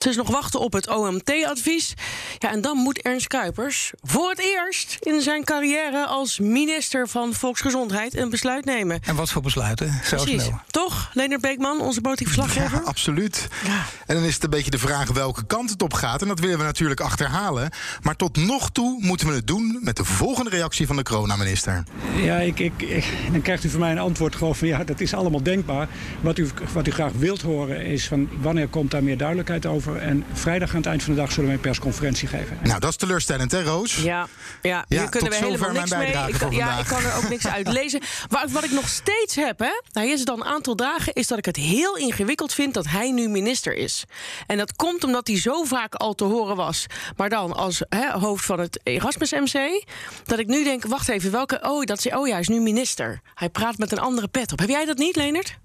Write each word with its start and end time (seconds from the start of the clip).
Het 0.00 0.08
is 0.08 0.16
nog 0.16 0.30
wachten 0.30 0.60
op 0.60 0.72
het 0.72 0.88
OMT-advies. 0.88 1.94
Ja, 2.38 2.50
en 2.52 2.60
dan 2.60 2.76
moet 2.76 3.02
Ernst 3.02 3.26
Kuipers 3.26 3.92
voor 4.02 4.30
het 4.30 4.38
eerst 4.38 4.96
in 5.00 5.20
zijn 5.20 5.44
carrière 5.44 6.06
als 6.06 6.38
minister 6.38 7.08
van 7.08 7.34
Volksgezondheid 7.34 8.16
een 8.16 8.30
besluit 8.30 8.64
nemen. 8.64 9.00
En 9.04 9.14
wat 9.16 9.30
voor 9.30 9.42
besluiten? 9.42 10.00
Zo 10.04 10.16
Precies. 10.16 10.42
snel. 10.42 10.60
Toch, 10.70 11.10
Leonard 11.14 11.40
Beekman, 11.40 11.80
onze 11.80 12.00
politiek 12.00 12.26
verslaggever? 12.26 12.78
Ja, 12.78 12.84
absoluut. 12.84 13.48
Ja. 13.64 13.84
En 14.06 14.14
dan 14.14 14.24
is 14.24 14.34
het 14.34 14.44
een 14.44 14.50
beetje 14.50 14.70
de 14.70 14.78
vraag 14.78 15.08
welke 15.12 15.46
kant 15.46 15.70
het 15.70 15.82
op 15.82 15.92
gaat. 15.92 16.22
En 16.22 16.28
dat 16.28 16.40
willen 16.40 16.58
we 16.58 16.64
natuurlijk 16.64 17.00
achterhalen. 17.00 17.70
Maar 18.02 18.16
tot 18.16 18.36
nog 18.36 18.70
toe 18.70 18.98
moeten 19.00 19.26
we 19.28 19.34
het 19.34 19.46
doen 19.46 19.78
met 19.82 19.96
de 19.96 20.04
volgende 20.04 20.50
reactie 20.50 20.86
van 20.86 20.96
de 20.96 21.02
coronaminister. 21.02 21.84
Ja, 22.16 22.36
ik, 22.38 22.58
ik, 22.58 22.82
ik- 22.82 23.12
dan 23.32 23.42
krijgt 23.42 23.64
u 23.64 23.68
van 23.68 23.80
mij 23.80 23.90
een 23.90 23.98
antwoord 23.98 24.36
gewoon 24.36 24.56
van 24.56 24.68
ja, 24.68 24.84
dat 24.84 25.00
is 25.00 25.14
allemaal 25.14 25.42
denkbaar. 25.42 25.88
Wat 26.20 26.38
u, 26.38 26.48
wat 26.72 26.86
u 26.86 26.90
graag 26.90 27.12
wilt 27.12 27.42
horen 27.42 27.84
is 27.86 28.06
van 28.08 28.28
wanneer 28.40 28.68
komt 28.68 28.90
daar 28.90 29.02
meer 29.02 29.16
duidelijkheid 29.16 29.66
over. 29.66 29.88
En 29.96 30.24
vrijdag 30.32 30.70
aan 30.70 30.76
het 30.76 30.86
eind 30.86 31.02
van 31.02 31.14
de 31.14 31.20
dag 31.20 31.32
zullen 31.32 31.48
we 31.48 31.54
een 31.54 31.60
persconferentie 31.60 32.28
geven. 32.28 32.58
Nou, 32.62 32.80
dat 32.80 32.90
is 32.90 32.96
teleurstellend, 32.96 33.52
hè, 33.52 33.62
Roos? 33.62 33.96
Ja, 33.96 34.28
ja, 34.62 34.84
Ja, 34.88 35.00
hier 35.00 35.08
kunnen 35.08 35.30
we 35.30 35.36
helemaal 35.36 35.70
niks 35.72 35.90
mee. 35.90 36.08
Ik, 36.28 36.34
kan- 36.38 36.50
ja, 36.52 36.78
ik 36.78 36.84
kan 36.86 37.02
er 37.02 37.14
ook 37.16 37.28
niks 37.28 37.46
uit 37.46 37.68
lezen. 37.68 38.00
Wat, 38.28 38.50
wat 38.50 38.64
ik 38.64 38.70
nog 38.70 38.88
steeds 38.88 39.34
heb, 39.34 39.58
hè, 39.58 39.80
nou, 39.92 40.06
hier 40.06 40.14
is 40.14 40.20
het 40.20 40.30
al 40.30 40.36
een 40.36 40.44
aantal 40.44 40.76
dagen, 40.76 41.12
is 41.12 41.26
dat 41.26 41.38
ik 41.38 41.44
het 41.44 41.56
heel 41.56 41.96
ingewikkeld 41.96 42.54
vind 42.54 42.74
dat 42.74 42.86
hij 42.88 43.10
nu 43.10 43.28
minister 43.28 43.74
is. 43.74 44.04
En 44.46 44.58
dat 44.58 44.76
komt 44.76 45.04
omdat 45.04 45.26
hij 45.26 45.38
zo 45.40 45.64
vaak 45.64 45.94
al 45.94 46.14
te 46.14 46.24
horen 46.24 46.56
was, 46.56 46.86
maar 47.16 47.28
dan 47.28 47.52
als 47.56 47.82
hè, 47.88 48.10
hoofd 48.10 48.44
van 48.44 48.60
het 48.60 48.80
Erasmus 48.82 49.32
MC, 49.32 49.84
dat 50.24 50.38
ik 50.38 50.46
nu 50.46 50.64
denk, 50.64 50.84
wacht 50.86 51.08
even, 51.08 51.30
welke? 51.30 51.58
Oh, 51.62 51.84
dat 51.84 51.98
is, 51.98 52.12
oh 52.12 52.26
ja, 52.26 52.32
hij 52.32 52.40
is 52.40 52.48
nu 52.48 52.60
minister. 52.60 53.20
Hij 53.34 53.48
praat 53.48 53.78
met 53.78 53.92
een 53.92 53.98
andere 53.98 54.28
pet 54.28 54.52
op. 54.52 54.58
Heb 54.58 54.68
jij 54.68 54.84
dat 54.84 54.98
niet, 54.98 55.16
Leonard? 55.16 55.58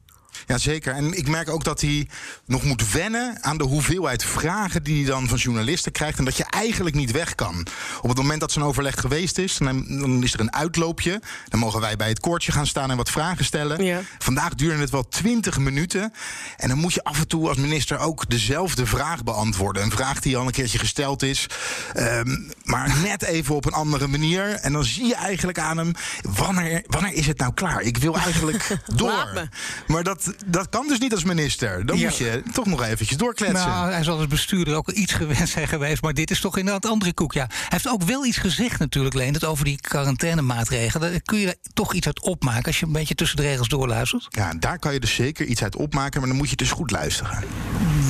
Ja, 0.47 0.58
zeker. 0.58 0.94
En 0.94 1.17
ik 1.17 1.28
merk 1.28 1.50
ook 1.50 1.64
dat 1.64 1.81
hij 1.81 2.08
nog 2.45 2.64
moet 2.64 2.91
wennen 2.91 3.38
aan 3.44 3.58
de 3.58 3.64
hoeveelheid 3.64 4.23
vragen 4.23 4.83
die 4.83 4.95
hij 5.03 5.11
dan 5.11 5.28
van 5.28 5.38
journalisten 5.38 5.91
krijgt. 5.91 6.17
En 6.17 6.25
dat 6.25 6.38
je 6.38 6.44
eigenlijk 6.50 6.95
niet 6.95 7.11
weg 7.11 7.36
kan. 7.36 7.66
Op 8.02 8.09
het 8.09 8.17
moment 8.17 8.39
dat 8.39 8.52
zo'n 8.52 8.63
overleg 8.63 9.00
geweest 9.00 9.38
is, 9.38 9.58
dan, 9.58 9.86
dan 10.00 10.23
is 10.23 10.33
er 10.33 10.39
een 10.39 10.53
uitloopje. 10.53 11.22
Dan 11.47 11.59
mogen 11.59 11.81
wij 11.81 11.95
bij 11.95 12.08
het 12.08 12.19
koordje 12.19 12.52
gaan 12.52 12.67
staan 12.67 12.91
en 12.91 12.97
wat 12.97 13.09
vragen 13.09 13.45
stellen. 13.45 13.83
Ja. 13.83 14.02
Vandaag 14.19 14.56
duurde 14.56 14.80
het 14.80 14.89
wel 14.89 15.08
20 15.08 15.58
minuten. 15.58 16.13
En 16.58 16.69
dan 16.69 16.78
moet 16.78 16.94
je 16.94 17.03
af 17.03 17.19
en 17.19 17.28
toe 17.28 17.47
als 17.47 17.58
minister 17.58 17.97
ook 18.00 18.30
dezelfde 18.30 18.86
vraag 18.86 19.23
beantwoorden. 19.23 19.83
Een 19.83 19.91
vraag 19.91 20.19
die 20.19 20.38
al 20.38 20.45
een 20.45 20.52
keertje 20.52 20.80
gesteld 20.80 21.23
is. 21.23 21.47
ehm, 21.94 22.38
maar 22.63 22.95
net 23.02 23.23
even 23.23 23.56
op 23.56 23.66
een 23.66 23.73
andere 23.73 24.08
manier. 24.08 24.50
En 24.50 24.73
dan 24.73 24.83
zie 24.83 25.06
je 25.06 25.16
eigenlijk 25.16 25.59
aan 25.59 25.78
hem: 25.78 25.91
wanneer, 26.22 26.83
wanneer 26.88 27.13
is 27.13 27.28
het 27.28 27.38
nou 27.38 27.53
klaar? 27.53 27.81
Ik 27.81 27.97
wil 27.97 28.16
eigenlijk 28.17 28.78
door. 28.95 29.47
Maar 29.88 30.03
dat, 30.03 30.25
dat 30.45 30.70
kan 30.70 30.88
dus 30.88 31.00
niet 31.00 31.14
als 31.14 31.23
minister. 31.23 31.86
Dan 31.86 31.98
Ja. 31.98 32.04
moet 32.04 32.18
je 32.18 32.44
toch 32.54 32.66
nog 32.66 32.84
eventjes 32.84 33.18
doorkletsen. 33.18 33.68
Nou, 33.70 33.92
hij 33.92 34.04
zal 34.04 34.18
als 34.18 34.28
bestuurder 34.28 34.76
ook 34.76 34.90
iets 34.90 35.14
gewend 35.14 35.50
zijn 35.50 35.68
geweest. 35.68 36.02
Maar 36.02 36.14
dit 36.14 36.31
is 36.31 36.40
toch 36.40 36.58
inderdaad 36.58 36.86
andere 36.92 37.14
koek. 37.14 37.34
Ja. 37.34 37.45
Hij 37.50 37.66
heeft 37.70 37.88
ook 37.90 38.04
wel 38.04 38.26
iets 38.26 38.38
gezegd 38.38 38.80
natuurlijk, 38.80 39.16
Leen. 39.16 39.42
over 39.44 39.66
die 39.66 39.80
quarantainemaatregelen. 39.81 41.12
Daar 41.12 41.22
kun 41.22 41.40
je 41.40 41.48
er 41.48 41.56
toch 41.73 41.94
iets 41.94 42.06
uit 42.08 42.22
opmaken 42.22 42.66
als 42.66 42.80
je 42.80 42.86
een 42.86 42.92
beetje 42.92 43.16
tussen 43.16 43.38
de 43.38 43.44
regels 43.44 43.68
doorluistert. 43.68 44.26
Ja, 44.30 44.53
daar 44.59 44.80
kan 44.80 44.94
je 44.94 45.00
dus 45.00 45.14
zeker 45.16 45.46
iets 45.46 45.64
uit 45.64 45.76
opmaken. 45.76 46.20
Maar 46.20 46.30
dan 46.30 46.38
moet 46.38 46.50
je 46.50 46.56
dus 46.56 46.72
goed 46.72 46.92
luisteren. 46.92 47.44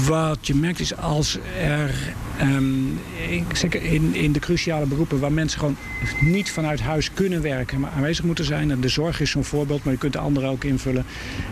Wat 0.05 0.47
je 0.47 0.55
merkt 0.55 0.79
is 0.79 0.97
als 0.97 1.37
er, 1.59 1.91
ehm, 2.37 2.87
ik- 3.29 3.55
zeker 3.55 3.83
in, 3.83 4.15
in 4.15 4.31
de 4.31 4.39
cruciale 4.39 4.85
beroepen 4.85 5.19
waar 5.19 5.31
mensen 5.31 5.59
gewoon 5.59 5.77
niet 6.21 6.51
vanuit 6.51 6.81
huis 6.81 7.13
kunnen 7.13 7.41
werken, 7.41 7.79
maar 7.79 7.91
aanwezig 7.95 8.23
moeten 8.25 8.45
zijn. 8.45 8.71
En 8.71 8.79
de 8.81 8.89
zorg 8.89 9.19
is 9.21 9.31
zo'n 9.31 9.43
voorbeeld, 9.43 9.83
maar 9.83 9.93
je 9.93 9.99
kunt 9.99 10.13
de 10.13 10.19
andere 10.19 10.47
ook 10.47 10.63
invullen. 10.63 11.05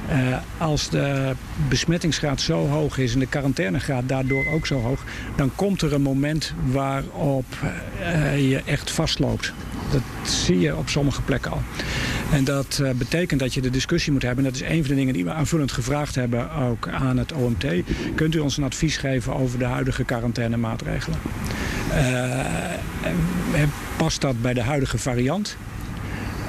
Eh, 0.10 0.18
als 0.58 0.90
de 0.90 1.34
besmettingsgraad 1.70 2.42
zo 2.42 2.68
hoog 2.68 2.98
is 2.98 3.14
en 3.14 3.20
de 3.20 3.28
quarantainegraad 3.28 4.08
daardoor 4.08 4.46
ook 4.54 4.66
zo 4.66 4.80
hoog, 4.80 5.04
dan 5.36 5.52
komt 5.56 5.82
er 5.82 5.94
een 5.94 6.02
moment 6.02 6.54
waarop 6.66 7.46
eh, 8.00 8.50
je 8.50 8.62
echt 8.66 8.92
vastloopt. 8.92 9.54
Dat 9.92 10.02
zie 10.24 10.60
je 10.60 10.76
op 10.76 10.90
sommige 10.90 11.22
plekken 11.22 11.52
al. 11.52 11.62
En 12.32 12.44
dat 12.44 12.80
eh, 12.84 12.92
betekent 12.92 13.40
dat 13.40 13.54
je 13.54 13.62
de 13.62 13.70
discussie 13.70 14.12
moet 14.12 14.22
hebben. 14.22 14.46
En 14.46 14.52
dat 14.52 14.62
is 14.62 14.68
een 14.68 14.80
van 14.80 14.90
de 14.90 14.96
dingen 14.96 15.14
die 15.14 15.24
we 15.24 15.32
aanvullend 15.32 15.72
gevraagd 15.72 16.16
hebben 16.16 16.52
ook 16.52 16.88
aan 16.88 17.18
het 17.18 17.32
OMT. 17.32 17.66
Kunt 18.16 18.36
u 18.36 18.40
ons 18.40 18.58
een 18.58 18.64
advies 18.64 18.98
geven 18.98 19.36
over 19.36 19.60
de 19.60 19.66
huidige 19.66 20.04
quarantainemaatregelen? 20.04 21.18
En 23.54 23.72
past 23.98 24.22
dat 24.22 24.42
bij 24.42 24.54
de 24.54 24.62
huidige 24.62 24.98
variant? 24.98 25.58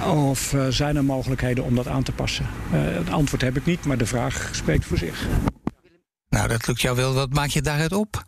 Of 0.07 0.53
eh, 0.53 0.67
zijn 0.69 0.97
er 0.97 1.05
mogelijkheden 1.05 1.65
om 1.65 1.75
dat 1.75 1.87
aan 1.87 2.03
te 2.03 2.13
passen? 2.13 2.47
Eh, 2.73 2.81
het 2.83 3.11
antwoord 3.11 3.43
heb 3.43 3.57
ik 3.57 3.67
niet, 3.67 3.85
maar 3.85 3.99
de 3.99 4.07
vraag 4.07 4.49
spreekt 4.53 4.85
voor 4.85 4.99
zich. 4.99 5.27
Nou, 6.29 6.49
dat 6.49 6.67
lukt 6.67 6.81
jou 6.81 6.97
wel. 6.97 7.15
Wat 7.15 7.33
maak 7.33 7.49
je 7.49 7.63
daaruit 7.63 7.93
op? 7.93 8.25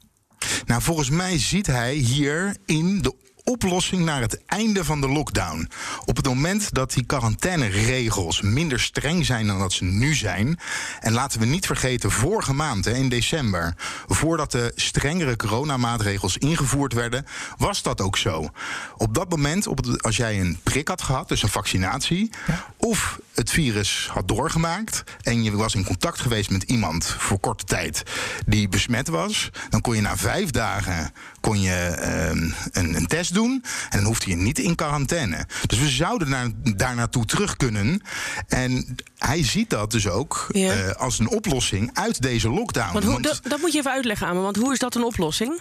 Nou, 0.67 0.83
volgens 0.83 1.11
mij 1.11 1.39
ziet 1.39 1.67
hij 1.67 1.95
hier 1.95 2.57
in 2.67 3.03
de 3.03 3.15
oplossing 3.51 4.05
naar 4.05 4.21
het 4.21 4.45
einde 4.47 4.85
van 4.85 5.01
de 5.01 5.09
lockdown. 5.09 5.69
Op 6.05 6.17
het 6.17 6.27
moment 6.27 6.75
dat 6.75 6.93
die 6.93 7.05
quarantaineregels 7.05 8.41
minder 8.41 8.81
streng 8.81 9.27
zijn 9.27 9.47
dan 9.47 9.59
dat 9.59 9.73
ze 9.73 9.85
nu 9.85 10.15
zijn. 10.15 10.59
En 11.01 11.13
laten 11.13 11.41
we 11.41 11.47
niet 11.47 11.67
vergeten, 11.67 12.11
vorige 12.11 12.53
maand, 12.53 12.85
hè, 12.85 12.93
in 12.93 13.09
december, 13.09 13.75
voordat 14.07 14.53
de 14.53 14.73
strengere 14.75 15.37
coronamaatregels 15.37 16.39
ingevoerd 16.39 16.93
werden, 16.93 17.27
was 17.57 17.83
dat 17.83 18.01
ook 18.01 18.17
zo. 18.17 18.51
Op 18.97 19.15
dat 19.15 19.31
moment, 19.31 19.67
op 19.67 19.77
het, 19.77 20.03
als 20.03 20.17
jij 20.17 20.41
een 20.41 20.59
prik 20.63 20.89
had 20.89 21.03
gehad, 21.03 21.29
dus 21.29 21.43
een 21.43 21.49
vaccinatie, 21.49 22.31
of 22.77 23.19
het 23.35 23.51
virus 23.51 24.09
had 24.13 24.29
doorgemaakt 24.29 25.05
en 25.23 25.43
je 25.43 25.57
was 25.57 25.75
in 25.75 25.85
contact 25.85 26.21
geweest 26.21 26.51
met 26.51 26.63
iemand 26.63 27.07
voor 27.19 27.41
korte 27.41 27.65
tijd 27.65 28.03
die 28.47 28.69
besmet 28.69 29.09
was, 29.09 29.51
dan 29.71 29.81
kon 29.81 29.95
je 29.95 30.01
na 30.01 30.17
vijf 30.17 30.51
dagen 30.51 31.13
kon 31.47 31.61
je, 31.61 31.75
ehm, 31.75 32.51
een, 32.73 32.95
een 32.95 33.07
test 33.07 33.35
doen 33.35 33.36
en 33.45 33.63
dan 33.91 34.05
hoefde 34.05 34.31
je 34.31 34.37
niet 34.37 34.59
in 34.59 34.75
quarantaine. 34.75 35.47
Dus 35.67 35.79
we 35.79 35.89
zouden 35.89 36.29
naar, 36.29 36.49
daar 36.77 36.95
naartoe 36.95 37.25
terug 37.25 37.57
kunnen. 37.57 38.03
En 38.49 38.97
hij 39.19 39.45
ziet 39.45 39.71
dat 39.71 39.91
dus 39.91 40.09
ook 40.09 40.47
Ja. 40.49 40.73
eh, 40.73 40.91
als 40.93 41.19
een 41.19 41.29
oplossing 41.29 41.91
uit 41.93 42.23
deze 42.23 42.49
lockdown. 42.51 42.93
Want 42.93 43.05
hoe, 43.05 43.13
Want- 43.13 43.25
dat, 43.25 43.41
dat 43.43 43.61
moet 43.61 43.73
je 43.73 43.79
even 43.79 43.91
uitleggen 43.91 44.27
aan 44.27 44.35
me, 44.37 44.41
want 44.43 44.57
hoe 44.57 44.73
is 44.73 44.79
dat 44.79 44.95
een 44.95 45.05
oplossing? 45.05 45.61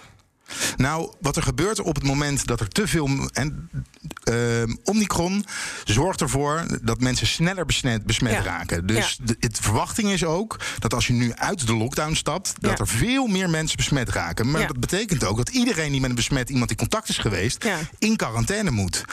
nou, 0.78 1.14
wat 1.22 1.36
er 1.36 1.44
gebeurt 1.44 1.80
op 1.80 1.96
het 1.96 2.04
moment 2.04 2.46
dat 2.46 2.60
er 2.60 2.68
te 2.68 2.88
veel. 2.88 3.10
En, 3.34 3.70
ehm, 4.26 4.76
Omicron 4.84 5.46
zorgt 5.84 6.22
ervoor 6.22 6.66
dat 6.82 7.00
mensen 7.00 7.28
sneller 7.28 7.66
besmet, 7.66 8.06
besmet 8.06 8.34
Ja. 8.34 8.42
raken. 8.42 8.86
Dus 8.88 9.18
Ja. 9.20 9.26
de, 9.26 9.36
het 9.40 9.58
verwachting 9.62 10.10
is 10.12 10.24
ook 10.24 10.60
dat 10.80 10.94
als 10.94 11.08
je 11.08 11.14
nu 11.14 11.34
uit 11.34 11.68
de 11.68 11.76
lockdown 11.76 12.14
stapt, 12.14 12.54
dat 12.60 12.72
Ja. 12.72 12.78
er 12.78 12.88
veel 12.88 13.28
meer 13.28 13.50
mensen 13.50 13.78
besmet 13.78 14.10
raken. 14.10 14.52
Maar 14.52 14.68
dat 14.68 14.80
betekent 14.80 15.24
ook 15.24 15.38
dat 15.38 15.50
iedereen 15.50 15.92
die 15.92 16.02
met 16.02 16.10
een 16.10 16.16
besmet 16.16 16.50
iemand 16.50 16.70
in 16.72 16.78
contact 16.78 17.10
is 17.10 17.18
geweest, 17.18 17.66
in 18.00 18.16
quarantaine 18.16 18.72
moet. 18.72 19.04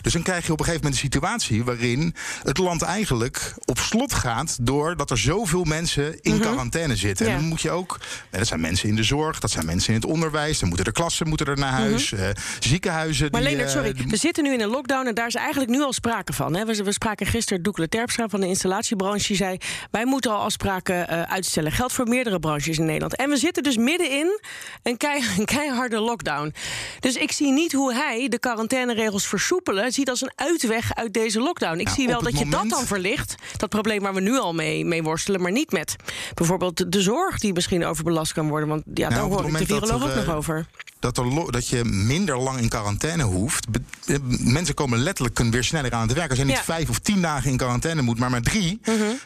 Dus 0.00 0.12
dan 0.12 0.22
krijg 0.22 0.46
je 0.46 0.52
op 0.52 0.58
een 0.58 0.64
gegeven 0.64 0.84
moment 0.84 1.02
een 1.02 1.10
situatie 1.10 1.64
waarin 1.64 2.14
het 2.42 2.58
land 2.58 2.82
eigenlijk 2.82 3.54
op 3.64 3.78
slot 3.78 4.14
gaat 4.14 4.56
doordat 4.60 5.10
er 5.10 5.18
zoveel 5.18 5.64
mensen 5.64 6.20
in 6.20 6.38
quarantaine 6.40 6.96
zitten. 6.96 7.26
Mhm. 7.26 7.34
En 7.34 7.40
dan 7.40 7.48
moet 7.50 7.60
je 7.62 7.70
ook. 7.70 8.00
Dat 8.30 8.46
zijn 8.46 8.60
mensen 8.60 8.88
in 8.88 8.96
de 8.96 9.02
zorg, 9.02 9.40
dat 9.40 9.50
zijn 9.50 9.66
mensen 9.66 9.94
in 9.94 10.00
het 10.00 10.10
onderwijs. 10.10 10.58
Dan 10.58 10.68
moeten 10.68 10.86
er 10.86 10.92
klassen 10.92 11.28
moeten 11.28 11.46
er 11.46 11.58
naar 11.58 11.72
huis. 11.72 12.12
eh, 12.12 12.28
ziekenhuizen. 12.60 13.24
Mhm. 13.26 13.32
Maar 13.32 13.40
die, 13.42 13.50
Leonard, 13.56 13.76
eh, 13.76 13.82
sorry, 13.92 14.08
we 14.08 14.16
zitten 14.16 14.44
nu 14.44 14.52
in 14.52 14.60
een 14.62 14.68
lockdown 14.68 15.06
en 15.06 15.14
daar 15.14 15.26
is 15.26 15.34
eigenlijk 15.34 15.70
nu 15.70 15.82
al 15.82 15.92
sprake 15.92 16.32
van. 16.32 16.54
Hè? 16.54 16.64
We, 16.64 16.84
we 16.84 16.92
spraken 16.92 17.26
gisteren 17.26 17.62
Doekle 17.62 17.88
Terpstra 17.88 18.28
van 18.28 18.40
de 18.40 18.46
installatiebranche. 18.46 19.26
Die 19.26 19.36
zei, 19.36 19.56
wij 19.90 20.04
moeten 20.04 20.30
al 20.30 20.40
afspraken 20.40 21.08
eh, 21.08 21.22
uitstellen. 21.22 21.72
Geldt 21.72 21.92
voor 21.92 22.08
meerdere 22.08 22.38
branches 22.38 22.78
in 22.78 22.84
Nederland. 22.84 23.16
En 23.16 23.30
we 23.30 23.36
zitten 23.36 23.62
dus 23.62 23.76
middenin 23.76 24.40
een, 24.82 24.96
kei, 24.96 25.24
een 25.38 25.44
keiharde 25.44 25.98
lockdown. 25.98 26.54
Dus 27.00 27.16
ik 27.16 27.32
zie 27.32 27.52
niet 27.52 27.72
hoe 27.72 27.94
hij 27.94 28.28
de 28.28 28.38
quarantaineregels 28.38 29.26
versoepelen... 29.26 29.92
ziet 29.92 30.10
als 30.10 30.20
een 30.22 30.32
uitweg 30.34 30.94
uit 30.94 31.12
deze 31.12 31.40
lockdown. 31.40 31.78
Ik 31.78 31.84
Nou, 31.84 31.96
zie 31.96 32.06
wel 32.08 32.22
dat 32.22 32.38
je 32.38 32.48
dat 32.48 32.68
dan 32.68 32.86
verlicht. 32.86 33.34
Dat 33.56 33.68
probleem 33.68 34.02
waar 34.02 34.14
we 34.14 34.20
nu 34.20 34.38
al 34.38 34.54
mee, 34.54 34.84
mee 34.84 35.02
worstelen, 35.02 35.40
maar 35.40 35.52
niet 35.52 35.72
met 35.72 35.96
bijvoorbeeld 36.34 36.92
de 36.92 37.00
zorg... 37.00 37.38
die 37.38 37.52
misschien 37.52 37.84
overbelast 37.84 38.32
kan 38.32 38.48
worden. 38.48 38.68
Want 38.68 38.82
ja, 38.94 39.08
Nou, 39.08 39.20
daar 39.20 39.38
hoor 39.38 39.48
ik 39.48 39.58
de 39.58 39.66
viroloog 39.66 40.02
ook 40.02 40.14
nog 40.14 40.26
eh, 40.26 40.36
over. 40.36 40.66
Dat, 41.02 41.18
er 41.18 41.52
dat 41.52 41.68
je 41.68 41.84
minder 41.84 42.38
lang 42.38 42.58
in 42.60 42.68
quarantaine 42.68 43.22
hoeft. 43.22 43.68
Be- 43.68 43.80
eh, 44.06 44.16
mensen 44.38 44.74
komen 44.74 44.98
letterlijk 44.98 45.34
kunnen 45.34 45.52
weer 45.52 45.64
sneller 45.64 45.92
aan 45.92 46.08
het 46.08 46.16
werk. 46.16 46.28
Als 46.30 46.38
je 46.38 46.44
niet 46.44 46.54
Ja. 46.54 46.60
Mhm. 46.62 46.70
vijf 46.72 46.88
of 46.88 46.98
tien 46.98 47.22
dagen 47.22 47.50
in 47.50 47.56
quarantaine 47.56 48.02
moet, 48.02 48.18
maar 48.18 48.30
maar 48.30 48.42
drie, 48.42 48.80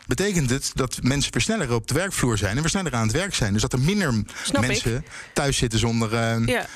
betekent 0.07 0.51
het 0.51 0.71
dat 0.75 0.99
mensen 1.03 1.33
weer 1.33 1.43
sneller 1.43 1.73
op 1.75 1.87
de 1.89 1.95
werkvloer 1.95 2.39
zijn 2.39 2.55
en 2.57 2.61
weer 2.61 2.71
sneller 2.71 2.95
aan 2.95 3.03
het 3.07 3.17
werk 3.17 3.35
zijn. 3.35 3.53
Dus 3.53 3.63
dat 3.63 3.73
er 3.73 3.81
minder 3.81 4.23
Snap 4.43 4.63
ik. 4.63 4.69
mensen 4.69 5.05
thuis 5.33 5.57
zitten 5.57 5.79
zonder. 5.79 6.15
eh, 6.15 6.47
Ja. 6.47 6.67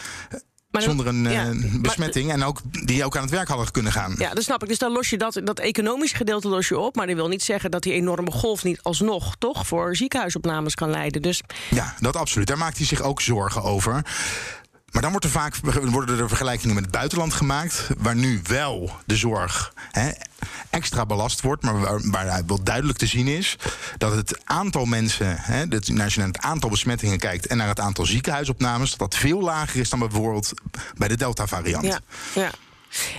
Maar 0.70 0.80
dan- 0.80 0.90
zonder 0.90 1.06
een 1.06 1.26
eh, 1.26 1.32
ja, 1.32 1.50
besmetting. 1.80 2.30
En 2.32 2.42
ook, 2.44 2.60
die 2.84 3.04
ook 3.04 3.16
aan 3.16 3.22
het 3.22 3.30
werk 3.30 3.48
hadden 3.48 3.70
kunnen 3.70 3.92
gaan. 3.92 4.14
Ja, 4.18 4.34
dat 4.34 4.44
snap 4.44 4.62
ik. 4.62 4.68
Dus 4.68 4.78
dan 4.78 4.92
los 4.92 5.10
je 5.10 5.16
dat, 5.18 5.40
dat 5.44 5.58
economische 5.58 6.16
gedeelte 6.16 6.48
los 6.48 6.68
je 6.68 6.78
op. 6.78 6.96
Maar 6.96 7.06
dat 7.06 7.16
wil 7.16 7.28
niet 7.28 7.42
zeggen 7.42 7.70
dat 7.70 7.82
die 7.82 7.92
enorme 7.92 8.30
golf 8.30 8.64
niet 8.64 8.82
alsnog 8.82 9.34
toch 9.38 9.66
voor 9.66 9.96
ziekenhuisopnames 9.96 10.74
kan 10.74 10.90
leiden. 10.90 11.22
Dus 11.22 11.42
Ja, 11.70 11.94
dat 12.00 12.16
absoluut. 12.16 12.46
Daar 12.46 12.58
maakt 12.58 12.76
hij 12.76 12.86
zich 12.86 13.00
ook 13.02 13.20
zorgen 13.20 13.62
over. 13.62 14.04
Maar 14.90 15.02
dan 15.02 15.10
wordt 15.10 15.26
er 15.26 15.32
vaak, 15.32 15.54
worden 15.90 16.18
er 16.18 16.28
vergelijkingen 16.28 16.74
met 16.74 16.84
het 16.84 16.92
buitenland 16.92 17.32
gemaakt... 17.32 17.88
waar 17.98 18.16
nu 18.16 18.40
wel 18.42 18.90
de 19.06 19.16
zorg 19.16 19.72
hè, 19.90 20.10
extra 20.70 21.06
belast 21.06 21.40
wordt... 21.40 21.62
maar 21.62 21.80
waar, 21.80 22.00
waar 22.10 22.42
wel 22.46 22.62
duidelijk 22.62 22.98
te 22.98 23.06
zien 23.06 23.26
is... 23.26 23.56
dat 23.98 24.14
het 24.14 24.40
aantal 24.44 24.84
mensen, 24.84 25.36
hè, 25.38 25.68
dat, 25.68 25.90
als 26.00 26.14
je 26.14 26.20
naar 26.20 26.28
het 26.28 26.40
aantal 26.40 26.70
besmettingen 26.70 27.18
kijkt... 27.18 27.46
en 27.46 27.56
naar 27.56 27.68
het 27.68 27.80
aantal 27.80 28.06
ziekenhuisopnames... 28.06 28.90
dat 28.90 28.98
dat 28.98 29.20
veel 29.20 29.40
lager 29.40 29.80
is 29.80 29.90
dan 29.90 29.98
bijvoorbeeld 29.98 30.52
bij 30.96 31.08
de 31.08 31.16
Delta-variant. 31.16 31.84
ja, 31.84 32.00
ja. 32.34 32.50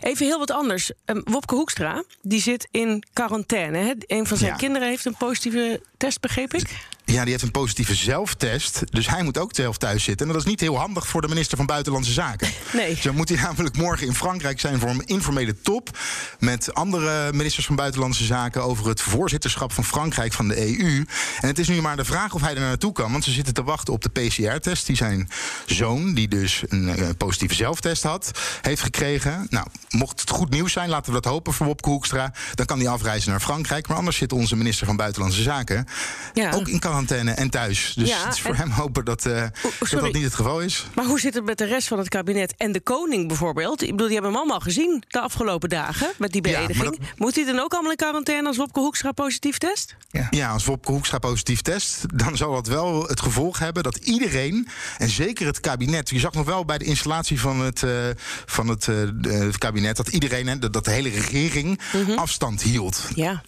Even 0.01 0.25
heel 0.25 0.39
wat 0.39 0.51
anders. 0.51 0.91
Ehm, 1.05 1.21
Wopke 1.23 1.55
Hoekstra, 1.55 2.03
die 2.21 2.41
zit 2.41 2.67
in 2.71 3.03
quarantaine. 3.13 3.77
Hè? 3.77 3.93
Een 3.97 4.27
van 4.27 4.37
zijn 4.37 4.51
Ja. 4.51 4.57
kinderen 4.57 4.87
heeft 4.87 5.05
een 5.05 5.17
positieve 5.17 5.81
test, 6.01 6.19
begreep 6.19 6.53
ik. 6.53 6.69
Ja, 7.05 7.21
die 7.21 7.31
heeft 7.31 7.43
een 7.43 7.51
positieve 7.51 7.95
zelftest. 7.95 8.83
Dus 8.91 9.07
hij 9.07 9.23
moet 9.23 9.37
ook 9.37 9.55
zelf 9.55 9.77
thuis 9.77 10.03
zitten. 10.03 10.27
En 10.27 10.33
dat 10.33 10.41
is 10.41 10.49
niet 10.49 10.59
heel 10.59 10.77
handig 10.77 11.07
voor 11.07 11.21
de 11.21 11.27
minister 11.27 11.57
van 11.57 11.65
Buitenlandse 11.65 12.11
Zaken. 12.11 12.49
Nee. 12.73 12.95
Zo 12.95 13.13
moet 13.13 13.29
hij 13.29 13.37
namelijk 13.37 13.77
morgen 13.77 14.07
in 14.07 14.15
Frankrijk 14.15 14.59
zijn 14.59 14.79
voor 14.79 14.89
een 14.89 15.05
informele 15.05 15.61
top. 15.61 15.97
Met 16.39 16.73
andere 16.73 17.33
ministers 17.33 17.65
van 17.65 17.75
Buitenlandse 17.75 18.25
Zaken 18.25 18.63
over 18.63 18.87
het 18.87 19.01
voorzitterschap 19.01 19.73
van 19.73 19.83
Frankrijk 19.83 20.33
van 20.33 20.47
de 20.47 20.57
EU. 20.57 21.05
En 21.41 21.47
het 21.47 21.59
is 21.59 21.67
nu 21.67 21.81
maar 21.81 21.95
de 21.95 22.05
vraag 22.05 22.33
of 22.33 22.41
hij 22.41 22.55
er 22.55 22.59
naartoe 22.59 22.91
kan. 22.91 23.11
Want 23.11 23.23
ze 23.23 23.31
zitten 23.31 23.53
te 23.53 23.63
wachten 23.63 23.93
op 23.93 24.01
de 24.01 24.09
PCR-test. 24.09 24.85
Die 24.85 24.95
zijn 24.95 25.29
zoon, 25.65 26.13
die 26.13 26.27
dus 26.27 26.63
een 26.67 26.89
eh, 26.89 27.09
positieve 27.17 27.55
zelftest 27.55 28.03
had, 28.03 28.31
heeft 28.61 28.81
gekregen. 28.81 29.47
Nou, 29.49 29.67
mocht 29.89 30.19
het 30.19 30.29
goed 30.29 30.49
nieuws 30.49 30.71
zijn, 30.71 30.89
laten 30.89 31.13
we 31.13 31.21
dat 31.21 31.31
hopen 31.31 31.53
voor 31.53 31.65
Wopke 31.65 31.89
Hoekstra. 31.89 32.33
Dan 32.55 32.65
kan 32.65 32.79
hij 32.79 32.87
afreizen 32.87 33.31
naar 33.31 33.39
Frankrijk. 33.39 33.87
Maar 33.87 33.97
anders 33.97 34.17
zit 34.17 34.33
onze 34.33 34.55
minister 34.55 34.85
van 34.85 34.95
Buitenlandse 34.95 35.41
Zaken 35.41 35.87
Ja. 36.33 36.51
ook 36.51 36.67
in 36.67 36.79
quarantaine 36.79 37.31
en 37.31 37.49
thuis. 37.49 37.93
Dus 37.95 38.09
Ja, 38.09 38.23
het 38.25 38.33
is 38.33 38.41
voor 38.41 38.51
en- 38.53 38.57
hem 38.57 38.69
hopen 38.69 39.05
dat, 39.05 39.25
eh, 39.25 39.43
dat 39.79 39.89
dat 40.01 40.13
niet 40.13 40.23
het 40.23 40.33
geval 40.35 40.59
is. 40.61 40.85
Maar 40.95 41.05
hoe 41.05 41.19
zit 41.19 41.33
het 41.33 41.45
met 41.45 41.57
de 41.57 41.65
rest 41.65 41.87
van 41.87 41.97
het 41.97 42.09
kabinet 42.09 42.53
en 42.57 42.71
de 42.71 42.81
koning 42.81 43.27
bijvoorbeeld? 43.27 43.81
Ik 43.81 43.89
bedoel, 43.91 44.05
die 44.05 44.13
hebben 44.13 44.31
hem 44.31 44.39
allemaal 44.39 44.59
gezien 44.59 45.03
de 45.07 45.19
afgelopen 45.19 45.69
dagen 45.69 46.11
met 46.17 46.31
die 46.31 46.47
Ja, 46.47 46.67
dat- 46.67 46.97
Moet 47.17 47.35
hij 47.35 47.45
dan 47.45 47.59
ook 47.59 47.71
allemaal 47.73 47.91
in 47.91 47.97
quarantaine 47.97 48.47
als 48.47 48.57
Wopke 48.57 48.79
Hoekstra 48.79 49.11
positief 49.11 49.57
test? 49.57 49.95
Ja, 50.29 50.49
als 50.51 50.65
Wopke 50.65 50.91
Hoekstra 50.91 51.17
positief 51.19 51.61
test, 51.61 52.17
dan 52.17 52.37
zal 52.37 52.53
dat 52.53 52.67
wel 52.67 53.07
het 53.07 53.21
gevolg 53.21 53.59
hebben 53.59 53.83
dat 53.83 53.95
iedereen, 53.97 54.67
en 54.97 55.09
zeker 55.09 55.45
het 55.45 55.59
kabinet, 55.59 56.09
je 56.09 56.19
zag 56.19 56.33
nog 56.33 56.45
wel 56.45 56.65
bij 56.65 56.77
de 56.77 56.85
installatie 56.85 57.39
van 57.39 57.59
het, 57.59 57.83
eh, 57.83 57.91
van 58.45 58.67
het, 58.67 58.87
eh, 58.87 58.95
het 59.39 59.57
kabinet, 59.57 59.97
dat 59.97 60.07
iedereen, 60.07 60.59
dat 60.59 60.85
de 60.85 60.91
hele 60.91 61.09
regering 61.09 61.79
Mhm. 61.93 62.11
afstand 62.17 62.61
hield. 62.61 63.07
Ja. 63.15 63.41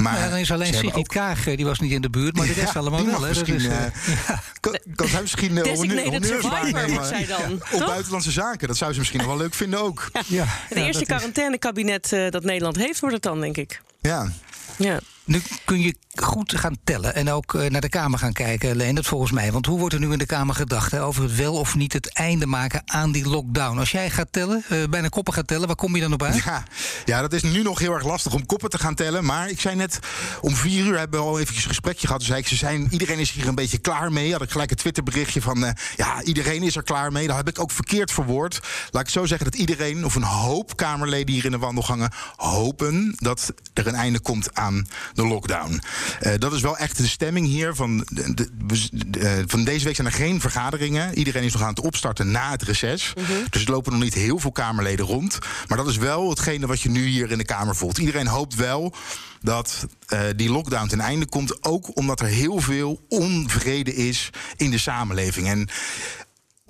Maar 0.00 0.18
Ja, 0.18 0.28
dan 0.28 0.38
is 0.38 0.52
alleen 0.52 0.74
Sigrid 0.74 1.08
Kaag, 1.08 1.46
eh, 1.46 1.56
die 1.56 1.64
was 1.64 1.80
niet 1.80 1.92
in 1.92 2.02
de 2.02 2.10
buurt, 2.10 2.36
maar 2.36 2.46
de 2.46 2.52
rest 2.52 2.72
Ja, 2.72 2.80
allemaal 2.80 3.06
wel. 3.06 3.20
misschien, 3.20 3.54
is, 3.54 3.66
eh, 3.66 3.84
eh, 3.86 3.92
Kan, 4.60 4.78
kan 4.94 5.08
zij 5.08 5.20
misschien 5.20 5.56
uh, 5.56 5.62
Designated 5.62 6.26
survivor 6.26 6.90
wordt 6.90 7.06
zij 7.08 7.26
dan, 7.26 7.52
op 7.72 7.86
buitenlandse 7.86 8.30
zaken? 8.30 8.68
Dat 8.68 8.76
zou 8.76 8.92
ze 8.92 8.98
misschien 8.98 9.18
nog 9.18 9.28
wel 9.28 9.36
leuk 9.36 9.54
vinden 9.54 9.82
ook. 9.82 10.10
ja, 10.26 10.44
Het 10.46 10.78
ja, 10.78 10.84
eerste 10.84 11.04
quarantainekabinet 11.04 12.12
eh, 12.12 12.30
dat 12.30 12.44
Nederland 12.44 12.76
heeft, 12.76 13.00
wordt 13.00 13.14
het 13.14 13.24
dan, 13.24 13.40
denk 13.40 13.56
ik. 13.56 13.82
Ja. 14.00 14.32
Ja. 14.76 15.00
Nu 15.30 15.42
kun 15.64 15.80
je 15.80 15.94
goed 16.14 16.58
gaan 16.58 16.76
tellen 16.84 17.14
en 17.14 17.30
ook 17.30 17.54
eh, 17.54 17.70
naar 17.70 17.80
de 17.80 17.88
Kamer 17.88 18.18
gaan 18.18 18.32
kijken, 18.32 18.76
Leen, 18.76 18.94
dat 18.94 19.06
volgens 19.06 19.30
mij. 19.30 19.52
Want 19.52 19.66
hoe 19.66 19.78
wordt 19.78 19.94
er 19.94 20.00
nu 20.00 20.12
in 20.12 20.18
de 20.18 20.26
Kamer 20.26 20.54
gedacht 20.54 20.98
over 20.98 21.22
het 21.22 21.36
wel 21.36 21.54
of 21.54 21.74
niet 21.74 21.92
het 21.92 22.12
einde 22.12 22.46
maken 22.46 22.82
aan 22.84 23.12
die 23.12 23.28
lockdown? 23.28 23.78
Als 23.78 23.90
jij 23.90 24.10
gaat 24.10 24.26
tellen, 24.30 24.64
eh, 24.68 24.84
bijna 24.90 25.08
koppen 25.08 25.32
gaat 25.32 25.46
tellen, 25.46 25.66
waar 25.66 25.76
kom 25.76 25.94
je 25.94 26.02
dan 26.02 26.12
op 26.12 26.22
uit? 26.22 26.42
Ja, 26.44 26.64
ja, 27.04 27.20
dat 27.20 27.32
is 27.32 27.42
nu 27.42 27.62
nog 27.62 27.78
heel 27.78 27.92
erg 27.92 28.04
lastig 28.04 28.34
om 28.34 28.46
koppen 28.46 28.70
te 28.70 28.78
gaan 28.78 28.94
tellen. 28.94 29.24
Maar 29.24 29.50
ik 29.50 29.60
zei 29.60 29.76
net, 29.76 29.98
om 30.40 30.54
vier 30.54 30.86
uur 30.86 30.98
hebben 30.98 31.20
we 31.20 31.26
al 31.26 31.40
eventjes 31.40 31.62
een 31.62 31.70
gesprekje 31.70 32.06
gehad. 32.06 32.22
Zei 32.22 32.38
ik, 32.38 32.48
ze 32.48 32.56
zijn, 32.56 32.88
iedereen 32.90 33.18
is 33.18 33.30
hier 33.30 33.48
een 33.48 33.54
beetje 33.54 33.78
klaar 33.78 34.12
mee. 34.12 34.32
Had 34.32 34.42
ik 34.42 34.50
gelijk 34.50 34.70
een 34.70 34.76
Twitterberichtje 34.76 35.42
van, 35.42 35.64
eh, 35.64 35.72
ja, 35.96 36.22
iedereen 36.22 36.62
is 36.62 36.76
er 36.76 36.82
klaar 36.82 37.12
mee. 37.12 37.26
Dat 37.26 37.36
heb 37.36 37.48
ik 37.48 37.60
ook 37.60 37.70
verkeerd 37.70 38.12
verwoord. 38.12 38.60
Laat 38.90 39.02
ik 39.02 39.08
zo 39.08 39.26
zeggen 39.26 39.50
dat 39.50 39.60
iedereen, 39.60 40.04
of 40.04 40.14
een 40.14 40.22
hoop 40.22 40.76
Kamerleden 40.76 41.34
hier 41.34 41.44
in 41.44 41.50
de 41.50 41.58
wandelgangen... 41.58 42.12
hopen 42.36 43.14
dat 43.18 43.52
er 43.74 43.86
een 43.86 43.94
einde 43.94 44.20
komt 44.20 44.54
aan 44.54 44.86
de 45.19 45.19
lockdown. 45.26 45.80
Eh, 46.20 46.32
dat 46.38 46.52
is 46.52 46.60
wel 46.60 46.76
echt 46.76 46.96
de 46.96 47.06
stemming 47.08 47.46
hier. 47.46 47.74
Van, 47.74 48.06
de, 48.10 48.34
de- 48.34 49.18
eh, 49.20 49.32
van 49.46 49.64
deze 49.64 49.84
week 49.84 49.94
zijn 49.94 50.06
er 50.06 50.12
geen 50.12 50.40
vergaderingen. 50.40 51.18
Iedereen 51.18 51.42
is 51.42 51.52
nog 51.52 51.62
aan 51.62 51.68
het 51.68 51.80
opstarten 51.80 52.30
na 52.30 52.50
het 52.50 52.62
reces. 52.62 53.12
Dus 53.50 53.64
er 53.64 53.70
lopen 53.70 53.92
nog 53.92 54.02
niet 54.02 54.14
heel 54.14 54.38
veel 54.38 54.52
Kamerleden 54.52 55.06
rond. 55.06 55.38
Maar 55.68 55.76
dat 55.78 55.88
is 55.88 55.96
wel 55.96 56.28
hetgene 56.30 56.66
wat 56.66 56.80
je 56.80 56.88
nu 56.90 57.06
hier 57.06 57.30
in 57.30 57.38
de 57.38 57.44
Kamer 57.44 57.76
voelt. 57.76 57.98
Iedereen 57.98 58.26
hoopt 58.26 58.54
wel 58.54 58.94
dat 59.42 59.86
eh, 60.06 60.20
die 60.36 60.50
lockdown 60.50 60.86
ten 60.88 61.00
einde 61.00 61.26
komt. 61.26 61.64
Ook 61.64 61.96
omdat 61.96 62.20
er 62.20 62.26
heel 62.26 62.60
veel 62.60 63.00
onvrede 63.08 63.94
is 63.94 64.30
in 64.56 64.70
de 64.70 64.78
samenleving. 64.78 65.48
En 65.48 65.68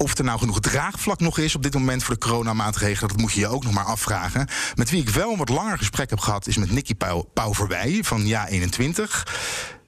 of 0.03 0.19
er 0.19 0.25
nou 0.25 0.39
genoeg 0.39 0.61
draagvlak 0.61 1.21
nog 1.21 1.39
is 1.39 1.55
op 1.55 1.63
dit 1.63 1.75
moment 1.75 2.03
voor 2.03 2.15
de 2.15 2.21
coronamaatregelen, 2.21 3.09
dat 3.09 3.21
moet 3.21 3.33
je 3.33 3.41
je 3.41 3.49
ook 3.49 3.65
nog 3.65 3.73
maar 3.73 3.85
afvragen. 3.85 4.49
Met 4.75 4.91
wie 4.91 5.01
ik 5.01 5.09
wel 5.09 5.33
een 5.33 5.39
wat 5.39 5.49
langer 5.49 5.79
gesprek 5.79 6.11
heb 6.11 6.19
gehad, 6.19 6.47
is 6.47 6.57
met 6.57 6.71
Nicky 6.71 6.95
Pauverwij 7.35 7.99
van 8.03 8.25
Ja21. 8.25 9.31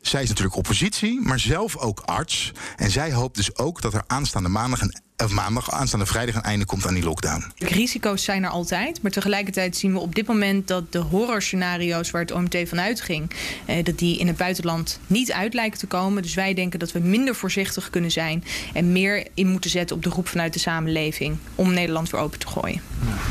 Zij 0.01 0.23
is 0.23 0.29
natuurlijk 0.29 0.57
oppositie, 0.57 1.21
maar 1.21 1.39
zelf 1.39 1.77
ook 1.77 2.01
arts. 2.01 2.53
En 2.77 2.91
zij 2.91 3.13
hoopt 3.13 3.37
dus 3.37 3.57
ook 3.57 3.81
dat 3.81 3.95
er 3.95 4.05
aanstaande 4.07 4.49
maandag, 4.49 4.81
een, 4.81 5.03
of 5.25 5.33
maandag 5.33 5.71
aanstaande 5.71 6.07
vrijdag 6.07 6.35
een 6.35 6.43
einde 6.43 6.65
komt 6.65 6.87
aan 6.87 6.95
die 6.95 7.05
lockdown. 7.05 7.45
Risico's 7.57 8.25
zijn 8.25 8.45
er 8.45 8.51
altijd, 8.51 9.03
maar 9.03 9.11
tegelijkertijd 9.11 9.77
zien 9.77 9.93
we 9.93 9.99
op 9.99 10.15
dit 10.15 10.27
moment 10.27 10.69
dat 10.69 10.93
de 10.93 10.99
horrorscenario's 10.99 12.11
waar 12.11 12.21
het 12.21 12.33
OMT 12.33 12.57
van 12.65 12.81
uitging, 12.81 13.31
eh, 13.65 13.85
dat 13.85 13.99
die 13.99 14.19
in 14.19 14.27
het 14.27 14.37
buitenland 14.37 14.99
niet 15.07 15.33
uit 15.33 15.55
lijken 15.55 15.79
te 15.79 15.87
komen. 15.87 16.23
Dus 16.23 16.35
wij 16.35 16.55
denken 16.55 16.79
dat 16.79 16.93
we 16.93 16.99
minder 16.99 17.35
voorzichtig 17.35 17.91
kunnen 17.91 18.11
zijn 18.11 18.45
en 18.73 18.93
meer 18.93 19.27
in 19.35 19.49
moeten 19.49 19.71
zetten 19.71 19.97
op 19.97 20.03
de 20.03 20.11
roep 20.11 20.29
vanuit 20.29 20.53
de 20.53 20.59
samenleving 20.59 21.37
om 21.55 21.73
Nederland 21.73 22.11
weer 22.11 22.21
open 22.21 22.39
te 22.39 22.47
gooien. 22.47 22.81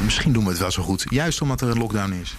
Misschien 0.03 0.33
doen 0.33 0.43
we 0.43 0.49
het 0.49 0.59
wel 0.59 0.71
zo 0.71 0.83
goed, 0.83 1.05
juist 1.09 1.41
omdat 1.41 1.61
er 1.61 1.69
een 1.69 1.77
lockdown 1.77 2.13
is. 2.21 2.35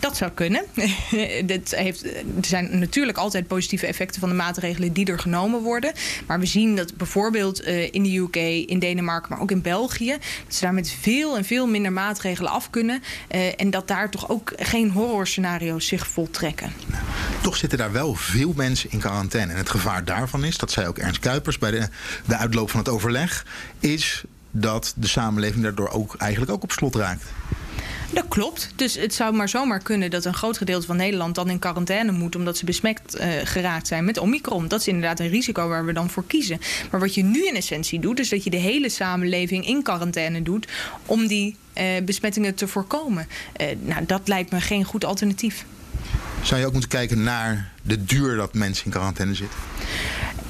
Dat 0.00 0.16
zou 0.16 0.30
kunnen. 0.30 0.64
Dit 1.44 1.74
heeft, 1.76 2.04
er 2.04 2.24
zijn 2.40 2.78
natuurlijk 2.78 3.18
altijd 3.18 3.46
positieve 3.46 3.86
effecten 3.86 4.20
van 4.20 4.28
de 4.28 4.34
maatregelen 4.34 4.92
die 4.92 5.06
er 5.06 5.18
genomen 5.18 5.60
worden. 5.60 5.92
Maar 6.26 6.40
we 6.40 6.46
zien 6.46 6.76
dat 6.76 6.96
bijvoorbeeld 6.96 7.60
eh, 7.60 7.92
in 7.92 8.02
de 8.02 8.16
UK, 8.16 8.36
in 8.60 8.78
Denemarken, 8.78 9.30
maar 9.30 9.40
ook 9.40 9.50
in 9.50 9.62
België, 9.62 10.10
dat 10.44 10.54
ze 10.54 10.60
daar 10.60 10.74
met 10.74 10.90
veel 11.00 11.36
en 11.36 11.44
veel 11.44 11.66
minder 11.66 11.92
maatregelen 11.92 12.50
af 12.50 12.70
kunnen. 12.70 13.02
eh, 13.28 13.60
en 13.60 13.70
dat 13.70 13.88
daar 13.88 14.10
toch 14.10 14.28
ook 14.28 14.52
geen 14.56 14.90
horrorscenario's 14.90 15.86
zich 15.86 16.06
voltrekken. 16.06 16.72
Toch 17.42 17.56
zitten 17.56 17.78
daar 17.78 17.92
wel 17.92 18.14
veel 18.14 18.52
mensen 18.56 18.90
in 18.90 18.98
quarantaine. 18.98 19.52
En 19.52 19.58
het 19.58 19.70
gevaar 19.70 20.04
daarvan 20.04 20.44
is, 20.44 20.58
dat 20.58 20.70
zei 20.70 20.86
ook 20.86 20.98
Ernst 20.98 21.20
Kuipers 21.20 21.58
bij 21.58 21.70
de, 21.70 21.88
de 22.26 22.36
uitloop 22.36 22.70
van 22.70 22.80
het 22.80 22.88
overleg, 22.88 23.46
is 23.80 24.24
dat 24.50 24.94
de 24.96 25.06
samenleving 25.06 25.62
daardoor 25.62 25.88
ook 25.88 26.14
eigenlijk 26.18 26.52
ook 26.52 26.62
op 26.62 26.72
slot 26.72 26.94
raakt. 26.94 27.24
Dat 28.12 28.28
klopt. 28.28 28.68
Dus 28.76 28.94
het 28.94 29.14
zou 29.14 29.34
maar 29.34 29.48
zomaar 29.48 29.82
kunnen 29.82 30.10
dat 30.10 30.24
een 30.24 30.34
groot 30.34 30.56
gedeelte 30.58 30.86
van 30.86 30.96
Nederland 30.96 31.34
dan 31.34 31.50
in 31.50 31.58
quarantaine 31.58 32.12
moet. 32.12 32.36
omdat 32.36 32.56
ze 32.56 32.64
besmet 32.64 33.14
eh, 33.14 33.28
geraakt 33.44 33.86
zijn 33.86 34.04
met 34.04 34.18
Omicron. 34.18 34.68
Dat 34.68 34.80
is 34.80 34.88
inderdaad 34.88 35.20
een 35.20 35.28
risico 35.28 35.68
waar 35.68 35.84
we 35.84 35.92
dan 35.92 36.10
voor 36.10 36.24
kiezen. 36.26 36.60
Maar 36.90 37.00
wat 37.00 37.14
je 37.14 37.22
nu 37.22 37.46
in 37.46 37.56
essentie 37.56 38.00
doet, 38.00 38.20
is 38.20 38.28
dat 38.28 38.44
je 38.44 38.50
de 38.50 38.56
hele 38.56 38.88
samenleving 38.88 39.66
in 39.66 39.82
quarantaine 39.82 40.42
doet. 40.42 40.68
om 41.06 41.26
die 41.26 41.56
eh, 41.72 41.86
besmettingen 42.04 42.54
te 42.54 42.68
voorkomen. 42.68 43.28
Eh, 43.52 43.66
nou, 43.80 44.06
dat 44.06 44.28
lijkt 44.28 44.50
me 44.50 44.60
geen 44.60 44.84
goed 44.84 45.04
alternatief. 45.04 45.64
Zou 46.42 46.60
je 46.60 46.66
ook 46.66 46.72
moeten 46.72 46.90
kijken 46.90 47.22
naar 47.22 47.72
de 47.82 48.04
duur 48.04 48.36
dat 48.36 48.54
mensen 48.54 48.84
in 48.84 48.90
quarantaine 48.90 49.34
zitten? 49.34 49.58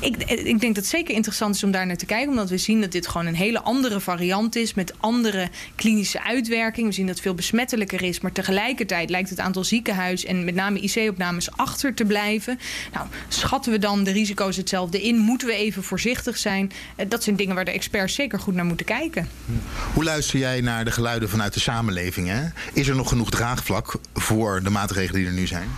Ik, 0.03 0.17
ik 0.27 0.45
denk 0.61 0.61
dat 0.61 0.77
het 0.77 0.87
zeker 0.87 1.15
interessant 1.15 1.55
is 1.55 1.65
om 1.65 1.71
daar 1.71 1.87
naar 1.87 1.97
te 1.97 2.07
kijken. 2.07 2.29
Omdat 2.31 2.51
we 2.51 2.59
zien 2.59 2.81
dat 2.81 2.93
dit 2.93 3.07
gewoon 3.09 3.27
een 3.27 3.35
hele 3.35 3.61
andere 3.61 4.01
variant 4.01 4.57
is. 4.57 4.75
Met 4.75 4.93
andere 5.01 5.49
klinische 5.75 6.23
uitwerking. 6.25 6.87
We 6.87 6.93
zien 6.93 7.07
dat 7.07 7.15
het 7.15 7.25
veel 7.25 7.35
besmettelijker 7.35 8.03
is. 8.03 8.21
Maar 8.21 8.33
tegelijkertijd 8.33 9.11
lijkt 9.11 9.31
het 9.31 9.39
aantal 9.41 9.65
ziekenhuis 9.65 10.25
en 10.25 10.45
met 10.45 10.55
name 10.55 10.81
IC-opnames 10.81 11.51
achter 11.57 11.95
te 11.95 12.05
blijven. 12.05 12.59
Nou, 12.93 13.07
schatten 13.29 13.73
we 13.73 13.79
dan 13.79 14.05
de 14.05 14.11
risico's 14.13 14.57
hetzelfde 14.57 15.03
in? 15.03 15.19
Moeten 15.19 15.47
we 15.49 15.55
even 15.55 15.83
voorzichtig 15.83 16.39
zijn? 16.39 16.73
Eh, 16.97 17.07
Dat 17.09 17.23
zijn 17.23 17.37
dingen 17.37 17.55
waar 17.55 17.65
de 17.65 17.71
experts 17.71 18.15
zeker 18.15 18.39
goed 18.41 18.55
naar 18.55 18.65
moeten 18.65 18.87
kijken. 18.87 19.29
Hoe 19.95 20.05
luister 20.05 20.39
jij 20.39 20.61
naar 20.61 20.85
de 20.85 20.91
geluiden 20.91 21.29
vanuit 21.29 21.55
de 21.55 21.61
samenleving? 21.61 22.29
Hè? 22.29 22.43
Is 22.73 22.89
er 22.89 22.97
nog 22.97 23.09
genoeg 23.09 23.31
draagvlak 23.31 23.95
voor 24.15 24.63
de 24.63 24.71
maatregelen 24.71 25.21
die 25.21 25.27
er 25.27 25.37
nu 25.37 25.47
zijn? 25.47 25.69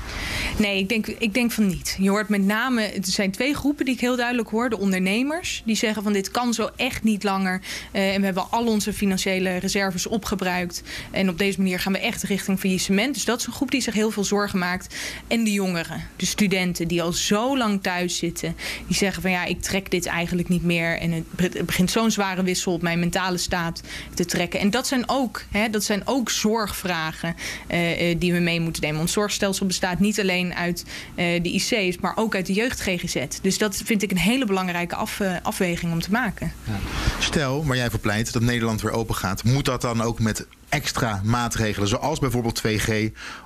Nee, 0.57 0.78
ik 0.78 0.88
denk, 0.88 1.07
ik 1.07 1.35
denk 1.35 1.52
van 1.52 1.66
niet. 1.66 1.97
Je 2.00 2.09
hoort 2.11 2.28
met 2.28 2.45
name, 2.45 2.83
er 2.83 3.00
zijn 3.02 3.31
twee 3.31 3.54
groepen 3.54 3.85
die 3.85 3.95
ik 3.95 4.00
heel 4.00 4.13
duidelijk 4.16 4.49
hoor. 4.49 4.71
De 4.71 4.78
ondernemers 4.78 5.62
die 5.64 5.76
zeggen 5.76 6.02
van 6.02 6.12
dit 6.12 6.30
kan 6.30 6.54
zo 6.54 6.71
echt 6.76 7.02
niet 7.02 7.23
langer. 7.23 7.61
Uh, 7.92 8.14
en 8.14 8.21
we 8.21 8.25
hebben 8.25 8.50
al 8.50 8.66
onze 8.66 8.92
financiële 8.92 9.56
reserves 9.56 10.06
opgebruikt. 10.06 10.83
En 11.11 11.28
op 11.28 11.38
deze 11.38 11.59
manier 11.59 11.80
gaan 11.80 11.92
we 11.92 11.99
echt 11.99 12.23
richting 12.23 12.59
faillissement. 12.59 13.14
Dus 13.14 13.25
dat 13.25 13.40
is 13.40 13.47
een 13.47 13.52
groep 13.52 13.71
die 13.71 13.80
zich 13.80 13.94
heel 13.94 14.11
veel 14.11 14.25
zorgen 14.25 14.59
maakt. 14.59 14.94
En 15.28 15.44
de 15.44 15.52
jongeren, 15.52 16.02
de 16.16 16.26
studenten 16.26 16.88
die 16.88 17.02
al 17.02 17.12
zo 17.12 17.56
lang 17.56 17.83
thuis 17.83 18.16
zitten. 18.16 18.56
Die 18.87 18.97
zeggen 18.97 19.23
van 19.23 19.30
ja, 19.30 19.44
ik 19.44 19.62
trek 19.62 19.90
dit 19.90 20.06
eigenlijk 20.06 20.49
niet 20.49 20.64
meer. 20.64 20.99
En 20.99 21.26
het 21.37 21.66
begint 21.66 21.90
zo'n 21.90 22.11
zware 22.11 22.42
wissel 22.42 22.73
op 22.73 22.83
mijn 22.83 22.99
mentale 22.99 23.38
staat 23.38 23.80
te 24.14 24.25
trekken. 24.25 24.61
En 24.61 24.71
dat 24.71 24.87
zijn 24.87 25.04
ook, 25.06 25.44
hè, 25.50 25.71
dat 25.71 25.85
zijn 25.85 26.02
ook 26.04 26.30
zorgvragen 26.30 27.35
uh, 27.71 28.14
die 28.18 28.33
we 28.33 28.38
mee 28.38 28.61
moeten 28.61 28.83
nemen. 28.83 29.00
Ons 29.00 29.12
zorgstelsel 29.12 29.66
bestaat 29.66 29.99
niet 29.99 30.21
alleen 30.21 30.54
uit 30.54 30.85
de 31.14 31.52
IC's, 31.52 31.99
maar 32.00 32.16
ook 32.16 32.35
uit 32.35 32.47
de 32.47 32.52
jeugd 32.52 32.80
GGZ. 32.80 33.16
Dus 33.42 33.59
dat 33.59 33.83
vind 33.85 34.02
ik 34.02 34.04
een 34.11 34.19
hele 34.19 34.47
belangrijke 34.47 34.97
uh, 35.21 35.37
afweging 35.43 35.93
om 35.93 36.01
te 36.01 36.11
maken. 36.11 36.53
Ja. 36.65 36.79
Stel, 37.19 37.67
waar 37.67 37.77
jij 37.77 37.91
voor 37.91 37.99
pleit, 37.99 38.33
dat 38.33 38.43
Nederland 38.43 38.81
weer 38.81 38.93
open 38.93 39.15
gaat, 39.15 39.45
moet 39.45 39.65
dat 39.65 39.81
dan 39.81 40.03
ook 40.03 40.21
met 40.21 40.47
extra 40.69 41.21
maatregelen, 41.25 41.89
zoals 41.89 42.19
bijvoorbeeld 42.19 42.63
2G 42.67 42.93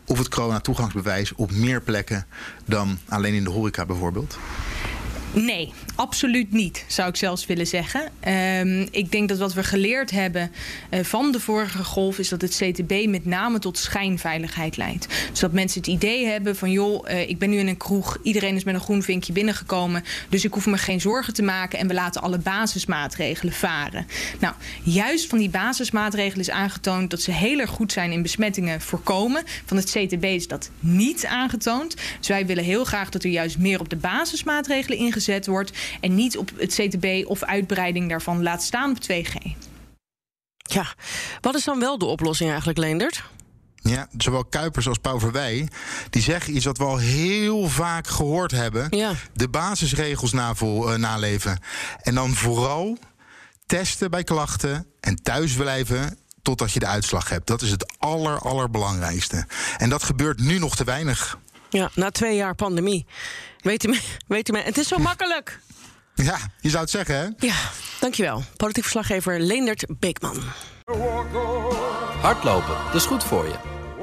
of 0.05 0.19
het 0.19 0.29
corona-toegangsbewijs 0.29 1.35
op 1.35 1.51
meer 1.51 1.83
plekken 1.83 2.27
dan 2.65 2.99
alleen 3.09 3.35
in 3.35 3.45
de 3.45 3.51
horeca 3.51 3.87
bijvoorbeeld? 3.87 4.39
Nee, 5.45 5.73
absoluut 5.95 6.53
niet, 6.53 6.85
zou 6.87 7.09
ik 7.09 7.17
zelfs 7.17 7.47
willen 7.47 7.67
zeggen. 7.67 8.11
Um, 8.29 8.89
ik 8.91 9.13
denk 9.13 9.29
dat 9.29 9.39
wat 9.39 9.55
we 9.55 9.63
geleerd 9.63 10.11
hebben 10.11 10.53
uh, 10.91 11.01
van 11.05 11.33
de 11.33 11.41
vorige 11.41 11.85
golf... 11.85 12.19
is 12.19 12.29
dat 12.29 12.41
het 12.41 12.57
CTB 12.63 13.07
met 13.07 13.25
name 13.25 13.59
tot 13.59 13.79
schijnveiligheid 13.79 14.77
leidt. 14.77 15.07
Dus 15.31 15.41
dat 15.41 15.53
mensen 15.53 15.81
het 15.81 15.89
idee 15.89 16.27
hebben 16.27 16.57
van... 16.57 16.71
joh, 16.71 17.11
uh, 17.11 17.29
ik 17.29 17.39
ben 17.39 17.51
nu 17.51 17.59
in 17.59 17.69
een 17.69 17.77
kroeg, 17.77 18.19
iedereen 18.23 18.57
is 18.57 18.65
met 18.65 18.75
een 18.75 18.81
groen 18.81 19.03
vinkje 19.03 19.33
binnengekomen... 19.33 20.05
dus 20.29 20.45
ik 20.45 20.53
hoef 20.53 20.67
me 20.67 20.79
geen 20.79 21.01
zorgen 21.01 21.35
te 21.35 21.43
maken... 21.43 21.79
en 21.79 21.89
we 21.89 21.95
laten 21.95 22.23
alle 22.23 22.39
basismaatregelen 22.39 23.53
varen. 23.53 24.07
Nou, 24.39 24.55
juist 24.83 25.29
van 25.29 25.39
die 25.39 25.51
basismaatregelen 25.51 26.41
is 26.41 26.51
aangetoond... 26.51 27.11
dat 27.11 27.21
ze 27.21 27.33
heel 27.33 27.59
erg 27.59 27.71
goed 27.71 27.93
zijn 27.93 28.13
in 28.13 28.23
besmettingen 28.23 28.81
voorkomen. 28.81 29.43
Van 29.65 29.77
het 29.77 29.91
CTB 29.91 30.25
is 30.25 30.49
dat 30.49 30.71
niet 30.81 31.27
aangetoond. 31.27 31.97
Dus 32.19 32.29
wij 32.29 32.47
willen 32.47 32.65
heel 32.65 32.85
graag 32.85 33.09
dat 33.09 33.25
er 33.25 33.31
juist 33.31 33.59
meer 33.59 33.81
op 33.81 33.89
de 33.89 33.97
basismaatregelen 33.97 34.99
ingezet 34.99 35.27
wordt. 35.47 35.73
En 36.01 36.15
niet 36.15 36.37
op 36.37 36.51
het 36.57 36.75
CTB 36.75 37.27
of 37.27 37.43
uitbreiding 37.43 38.09
daarvan 38.09 38.43
laat 38.43 38.63
staan 38.63 38.91
op 38.91 38.99
2G. 39.13 39.57
Ja, 40.63 40.95
wat 41.41 41.55
is 41.55 41.65
dan 41.65 41.79
wel 41.79 41.99
de 41.99 42.05
oplossing 42.05 42.49
eigenlijk, 42.49 42.79
Leendert? 42.79 43.23
Ja, 43.83 44.09
zowel 44.17 44.45
Kuipers 44.45 44.89
als 44.89 44.99
Pauw 44.99 45.21
Verwij, 45.21 45.69
die 46.11 46.23
zeggen 46.23 46.57
iets 46.57 46.65
wat 46.65 46.79
we 46.79 46.85
al 46.85 46.97
heel 46.97 47.69
vaak 47.69 48.07
gehoord 48.07 48.51
hebben. 48.51 48.87
Ja. 48.91 49.13
De 49.33 49.49
basisregels 49.49 50.33
navo, 50.33 50.91
uh, 50.91 50.95
naleven. 50.97 51.59
En 52.03 52.15
dan 52.15 52.35
vooral 52.35 52.99
testen 53.67 54.11
bij 54.11 54.25
klachten 54.25 54.87
en 55.01 55.23
thuis 55.23 55.53
blijven 55.53 56.19
totdat 56.43 56.73
je 56.73 56.79
de 56.79 56.87
uitslag 56.87 57.29
hebt. 57.29 57.47
Dat 57.47 57.63
is 57.63 57.71
het 57.71 57.95
aller, 57.99 58.39
allerbelangrijkste. 58.39 59.47
En 59.77 59.89
dat 59.89 60.03
gebeurt 60.03 60.41
nu 60.41 60.59
nog 60.59 60.77
te 60.77 60.85
weinig. 60.85 61.39
Ja, 61.69 61.91
na 61.95 62.11
twee 62.11 62.37
jaar 62.37 62.55
pandemie. 62.55 63.07
Weet 63.61 63.85
u, 63.85 63.99
weet 64.27 64.49
u, 64.49 64.59
het 64.59 64.79
is 64.79 64.89
zo 64.89 64.99
makkelijk. 65.11 65.61
Ja, 66.15 66.39
je 66.61 66.69
zou 66.69 66.83
het 66.83 66.91
zeggen, 66.91 67.15
hè? 67.15 67.47
Ja, 67.47 67.55
dankjewel. 68.01 68.43
Politiek 68.57 68.83
verslaggever 68.83 69.41
Leendert 69.41 69.85
Beekman. 69.99 70.43
Hardlopen, 72.21 72.77
dat 72.87 72.95
is 72.95 73.07
goed 73.07 73.25
voor 73.25 73.45
je. 73.45 73.55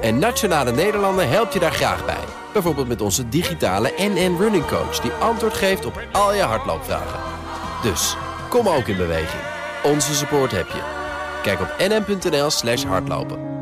En 0.01 0.19
Nationale 0.19 0.72
Nederlanden 0.72 1.29
helpt 1.29 1.53
je 1.53 1.60
daar 1.60 1.72
graag 1.72 2.05
bij. 2.05 2.24
Bijvoorbeeld 2.53 2.88
met 2.88 3.01
onze 3.01 3.29
digitale 3.29 3.93
NN 3.98 4.36
Running 4.39 4.65
Coach... 4.65 5.00
die 5.00 5.12
antwoord 5.12 5.53
geeft 5.53 5.86
op 5.86 6.01
al 6.12 6.34
je 6.34 6.41
hardloopvragen. 6.41 7.19
Dus, 7.84 8.15
kom 8.50 8.67
ook 8.67 8.88
in 8.88 8.98
beweging. 8.98 9.41
Onze 9.84 10.15
support 10.15 10.51
heb 10.51 10.67
je. 10.67 10.81
Kijk 11.43 11.60
op 11.62 11.75
nn.nl 11.77 12.50
slash 12.50 12.84
hardlopen. 12.84 13.55